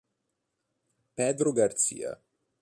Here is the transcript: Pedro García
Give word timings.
Pedro 1.13 1.53
García 1.53 2.17